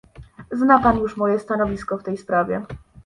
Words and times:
Zna 0.51 0.79
Pan 0.81 0.97
już 0.97 1.17
moje 1.17 1.39
stanowisko 1.39 1.97
w 1.97 2.03
tej 2.03 2.17
sprawie 2.17 2.65